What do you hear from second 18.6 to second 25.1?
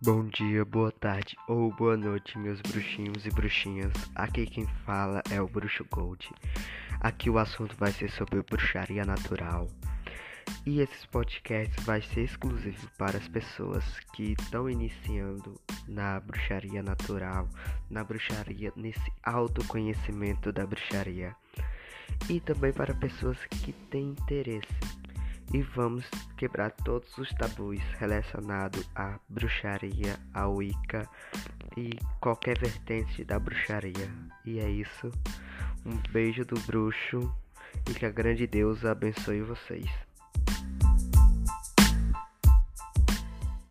nesse autoconhecimento da bruxaria. E também para pessoas que têm interesse